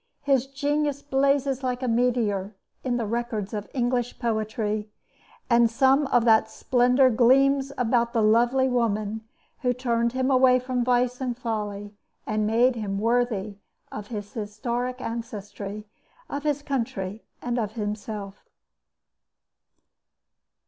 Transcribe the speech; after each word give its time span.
His 0.23 0.47
genius 0.47 1.03
blazes 1.03 1.61
like 1.63 1.83
a 1.83 1.87
meteor 1.87 2.55
in 2.83 2.97
the 2.97 3.05
records 3.05 3.53
of 3.53 3.69
English 3.71 4.17
poetry; 4.17 4.89
and 5.47 5.69
some 5.69 6.07
of 6.07 6.25
that 6.25 6.49
splendor 6.49 7.11
gleams 7.11 7.71
about 7.77 8.11
the 8.11 8.23
lovely 8.23 8.67
woman 8.67 9.21
who 9.59 9.73
turned 9.73 10.13
him 10.13 10.31
away 10.31 10.57
from 10.57 10.83
vice 10.83 11.21
and 11.21 11.37
folly 11.37 11.93
and 12.25 12.47
made 12.47 12.75
him 12.75 12.97
worthy 12.97 13.59
of 13.91 14.07
his 14.07 14.33
historic 14.33 14.99
ancestry, 15.01 15.85
of 16.31 16.41
his 16.41 16.63
country, 16.63 17.23
and 17.39 17.59
of 17.59 17.73
himself. 17.73 18.49